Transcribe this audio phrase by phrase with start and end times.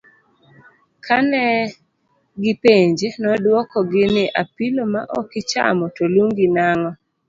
[1.05, 1.43] Kane
[2.41, 6.89] gi penje, noduoko gi ni apilo ma okichamo to lungi nang'o?